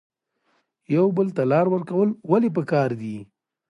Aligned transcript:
یو 0.95 1.05
بل 1.17 1.27
ته 1.35 1.43
لار 1.51 1.65
ورکول 1.73 2.09
ولې 2.31 2.49
پکار 2.57 2.89
دي؟ 3.01 3.17